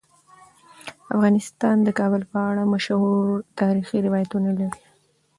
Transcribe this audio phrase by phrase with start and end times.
[1.13, 3.23] افغانستان د کابل په اړه مشهور
[3.59, 4.79] تاریخی روایتونه لري.